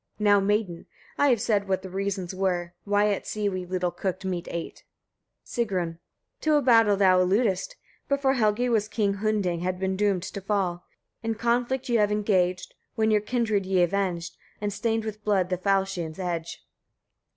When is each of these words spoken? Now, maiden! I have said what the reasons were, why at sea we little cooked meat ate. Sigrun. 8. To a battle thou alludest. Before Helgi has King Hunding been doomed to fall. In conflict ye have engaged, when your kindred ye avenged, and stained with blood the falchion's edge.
Now, 0.17 0.39
maiden! 0.39 0.87
I 1.19 1.27
have 1.27 1.39
said 1.39 1.67
what 1.67 1.83
the 1.83 1.89
reasons 1.91 2.33
were, 2.33 2.73
why 2.85 3.11
at 3.13 3.27
sea 3.27 3.47
we 3.49 3.67
little 3.67 3.91
cooked 3.91 4.25
meat 4.25 4.47
ate. 4.49 4.83
Sigrun. 5.45 5.99
8. 6.39 6.41
To 6.41 6.55
a 6.55 6.61
battle 6.63 6.97
thou 6.97 7.21
alludest. 7.21 7.75
Before 8.09 8.33
Helgi 8.33 8.63
has 8.65 8.87
King 8.87 9.13
Hunding 9.21 9.59
been 9.77 9.95
doomed 9.95 10.23
to 10.23 10.41
fall. 10.41 10.87
In 11.21 11.35
conflict 11.35 11.87
ye 11.87 11.97
have 11.97 12.11
engaged, 12.11 12.73
when 12.95 13.11
your 13.11 13.21
kindred 13.21 13.67
ye 13.67 13.83
avenged, 13.83 14.37
and 14.59 14.73
stained 14.73 15.05
with 15.05 15.23
blood 15.23 15.49
the 15.49 15.57
falchion's 15.59 16.17
edge. 16.17 16.65